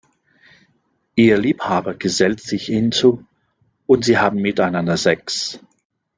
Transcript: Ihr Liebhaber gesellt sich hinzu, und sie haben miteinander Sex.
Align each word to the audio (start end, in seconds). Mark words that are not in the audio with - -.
Ihr 1.15 1.37
Liebhaber 1.37 1.93
gesellt 1.93 2.41
sich 2.41 2.65
hinzu, 2.65 3.23
und 3.85 4.03
sie 4.03 4.17
haben 4.17 4.37
miteinander 4.41 4.97
Sex. 4.97 5.59